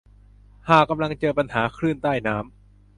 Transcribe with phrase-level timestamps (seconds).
[0.69, 2.45] หากกำลังเจอปัญหาคลื่นใต้น้ำ